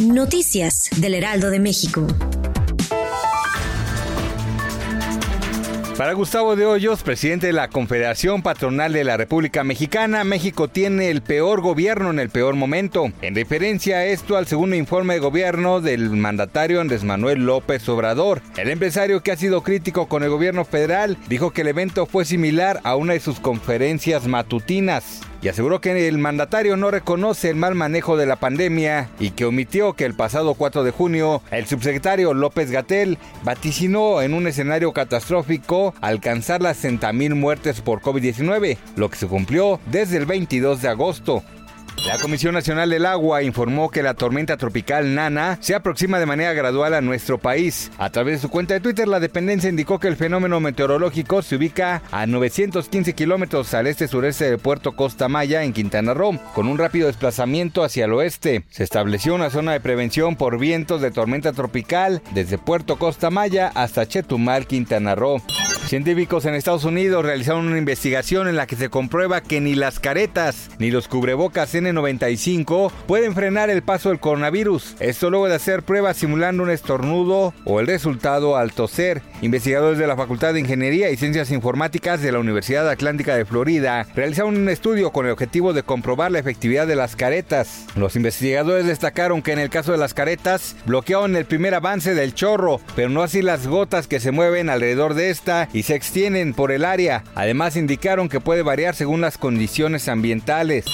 Noticias 0.00 0.88
del 0.96 1.14
Heraldo 1.14 1.50
de 1.50 1.60
México. 1.60 2.06
Para 5.96 6.14
Gustavo 6.14 6.56
de 6.56 6.66
Hoyos, 6.66 7.02
presidente 7.02 7.48
de 7.48 7.52
la 7.52 7.68
Confederación 7.68 8.42
Patronal 8.42 8.92
de 8.92 9.04
la 9.04 9.16
República 9.16 9.62
Mexicana, 9.62 10.24
México 10.24 10.68
tiene 10.68 11.10
el 11.10 11.22
peor 11.22 11.60
gobierno 11.60 12.10
en 12.10 12.18
el 12.18 12.30
peor 12.30 12.54
momento. 12.54 13.12
En 13.20 13.34
referencia 13.34 13.98
a 13.98 14.06
esto 14.06 14.36
al 14.36 14.46
segundo 14.46 14.74
informe 14.74 15.14
de 15.14 15.20
gobierno 15.20 15.80
del 15.80 16.10
mandatario 16.10 16.80
Andrés 16.80 17.04
Manuel 17.04 17.44
López 17.44 17.88
Obrador, 17.88 18.42
el 18.56 18.70
empresario 18.70 19.22
que 19.22 19.32
ha 19.32 19.36
sido 19.36 19.62
crítico 19.62 20.08
con 20.08 20.22
el 20.22 20.30
gobierno 20.30 20.64
federal 20.64 21.18
dijo 21.28 21.52
que 21.52 21.60
el 21.60 21.68
evento 21.68 22.06
fue 22.06 22.24
similar 22.24 22.80
a 22.82 22.96
una 22.96 23.12
de 23.12 23.20
sus 23.20 23.38
conferencias 23.38 24.26
matutinas 24.26 25.20
y 25.42 25.48
aseguró 25.48 25.80
que 25.80 26.06
el 26.06 26.18
mandatario 26.18 26.76
no 26.76 26.90
reconoce 26.90 27.50
el 27.50 27.56
mal 27.56 27.74
manejo 27.74 28.16
de 28.16 28.26
la 28.26 28.36
pandemia 28.36 29.10
y 29.18 29.30
que 29.30 29.44
omitió 29.44 29.94
que 29.94 30.04
el 30.04 30.14
pasado 30.14 30.54
4 30.54 30.84
de 30.84 30.92
junio 30.92 31.42
el 31.50 31.66
subsecretario 31.66 32.32
López 32.32 32.70
Gatel 32.70 33.18
vaticinó 33.42 34.22
en 34.22 34.34
un 34.34 34.46
escenario 34.46 34.92
catastrófico 34.92 35.94
alcanzar 36.00 36.62
las 36.62 36.84
60.000 36.84 37.34
muertes 37.34 37.80
por 37.80 38.00
COVID-19, 38.00 38.78
lo 38.94 39.10
que 39.10 39.16
se 39.16 39.26
cumplió 39.26 39.80
desde 39.90 40.16
el 40.16 40.26
22 40.26 40.80
de 40.80 40.88
agosto. 40.88 41.42
La 42.12 42.18
Comisión 42.18 42.52
Nacional 42.52 42.90
del 42.90 43.06
Agua 43.06 43.42
informó 43.42 43.90
que 43.90 44.02
la 44.02 44.12
tormenta 44.12 44.58
tropical 44.58 45.14
Nana 45.14 45.56
se 45.62 45.74
aproxima 45.74 46.18
de 46.18 46.26
manera 46.26 46.52
gradual 46.52 46.92
a 46.92 47.00
nuestro 47.00 47.38
país. 47.38 47.90
A 47.96 48.10
través 48.10 48.34
de 48.34 48.42
su 48.42 48.50
cuenta 48.50 48.74
de 48.74 48.80
Twitter, 48.80 49.08
la 49.08 49.18
dependencia 49.18 49.70
indicó 49.70 49.98
que 49.98 50.08
el 50.08 50.16
fenómeno 50.16 50.60
meteorológico 50.60 51.40
se 51.40 51.56
ubica 51.56 52.02
a 52.10 52.26
915 52.26 53.14
kilómetros 53.14 53.72
al 53.72 53.86
este-sureste 53.86 54.50
de 54.50 54.58
Puerto 54.58 54.92
Costa 54.92 55.28
Maya, 55.28 55.62
en 55.62 55.72
Quintana 55.72 56.12
Roo, 56.12 56.38
con 56.54 56.68
un 56.68 56.76
rápido 56.76 57.06
desplazamiento 57.06 57.82
hacia 57.82 58.04
el 58.04 58.12
oeste. 58.12 58.64
Se 58.68 58.84
estableció 58.84 59.34
una 59.34 59.48
zona 59.48 59.72
de 59.72 59.80
prevención 59.80 60.36
por 60.36 60.58
vientos 60.58 61.00
de 61.00 61.12
tormenta 61.12 61.54
tropical 61.54 62.20
desde 62.34 62.58
Puerto 62.58 62.98
Costa 62.98 63.30
Maya 63.30 63.72
hasta 63.74 64.06
Chetumal, 64.06 64.66
Quintana 64.66 65.14
Roo. 65.14 65.40
Científicos 65.92 66.46
en 66.46 66.54
Estados 66.54 66.86
Unidos 66.86 67.22
realizaron 67.22 67.66
una 67.66 67.76
investigación 67.76 68.48
en 68.48 68.56
la 68.56 68.66
que 68.66 68.76
se 68.76 68.88
comprueba 68.88 69.42
que 69.42 69.60
ni 69.60 69.74
las 69.74 70.00
caretas 70.00 70.70
ni 70.78 70.90
los 70.90 71.06
cubrebocas 71.06 71.74
N95 71.74 72.90
pueden 73.06 73.34
frenar 73.34 73.68
el 73.68 73.82
paso 73.82 74.08
del 74.08 74.18
coronavirus. 74.18 74.96
Esto 75.00 75.28
luego 75.28 75.50
de 75.50 75.56
hacer 75.56 75.82
pruebas 75.82 76.16
simulando 76.16 76.62
un 76.62 76.70
estornudo 76.70 77.52
o 77.66 77.78
el 77.78 77.88
resultado 77.88 78.56
al 78.56 78.72
toser. 78.72 79.20
Investigadores 79.42 79.98
de 79.98 80.06
la 80.06 80.16
Facultad 80.16 80.54
de 80.54 80.60
Ingeniería 80.60 81.10
y 81.10 81.18
Ciencias 81.18 81.50
Informáticas 81.50 82.22
de 82.22 82.32
la 82.32 82.38
Universidad 82.38 82.88
Atlántica 82.88 83.36
de 83.36 83.44
Florida 83.44 84.06
realizaron 84.14 84.56
un 84.56 84.70
estudio 84.70 85.10
con 85.10 85.26
el 85.26 85.32
objetivo 85.32 85.74
de 85.74 85.82
comprobar 85.82 86.32
la 86.32 86.38
efectividad 86.38 86.86
de 86.86 86.96
las 86.96 87.16
caretas. 87.16 87.84
Los 87.96 88.16
investigadores 88.16 88.86
destacaron 88.86 89.42
que 89.42 89.52
en 89.52 89.58
el 89.58 89.68
caso 89.68 89.92
de 89.92 89.98
las 89.98 90.14
caretas 90.14 90.74
bloquearon 90.86 91.36
el 91.36 91.44
primer 91.44 91.74
avance 91.74 92.14
del 92.14 92.32
chorro, 92.32 92.80
pero 92.96 93.10
no 93.10 93.22
así 93.22 93.42
las 93.42 93.66
gotas 93.66 94.06
que 94.06 94.20
se 94.20 94.30
mueven 94.30 94.70
alrededor 94.70 95.12
de 95.12 95.28
esta 95.28 95.68
se 95.82 95.94
extienden 95.94 96.54
por 96.54 96.72
el 96.72 96.84
área. 96.84 97.24
Además 97.34 97.76
indicaron 97.76 98.28
que 98.28 98.40
puede 98.40 98.62
variar 98.62 98.94
según 98.94 99.20
las 99.20 99.38
condiciones 99.38 100.08
ambientales. 100.08 100.84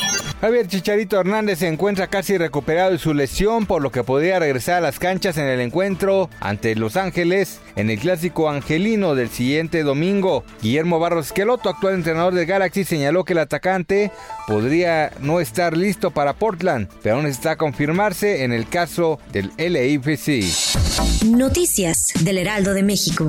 Javier 0.41 0.69
Chicharito 0.69 1.19
Hernández 1.19 1.59
se 1.59 1.67
encuentra 1.67 2.07
casi 2.07 2.39
recuperado 2.39 2.93
de 2.93 2.99
su 2.99 3.13
lesión, 3.13 3.67
por 3.67 3.83
lo 3.83 3.91
que 3.91 4.05
podría 4.05 4.39
regresar 4.39 4.77
a 4.77 4.81
las 4.81 5.01
canchas 5.01 5.37
en 5.37 5.47
el 5.47 5.61
encuentro 5.61 6.31
ante 6.39 6.77
Los 6.77 6.97
Ángeles 6.97 7.59
en 7.75 7.91
el 7.91 7.99
clásico 7.99 8.49
angelino 8.49 9.17
del 9.17 9.31
siguiente 9.31 9.83
domingo. 9.83 10.45
Guillermo 10.63 11.01
Barros 11.01 11.27
Esqueloto, 11.27 11.69
actual 11.69 11.95
entrenador 11.95 12.35
del 12.35 12.47
Galaxy, 12.47 12.85
señaló 12.85 13.25
que 13.25 13.33
el 13.33 13.41
atacante 13.41 14.13
podría 14.47 15.11
no 15.21 15.41
estar 15.41 15.77
listo 15.77 16.13
para 16.13 16.35
Portland, 16.35 16.89
pero 17.03 17.17
aún 17.17 17.27
está 17.27 17.53
a 17.53 17.57
confirmarse 17.57 18.45
en 18.45 18.53
el 18.53 18.69
caso 18.69 19.19
del 19.33 19.51
LAFC. 19.59 20.45
Noticias 21.27 22.13
del 22.21 22.39
Heraldo 22.39 22.75
de 22.75 22.85
México. 22.85 23.29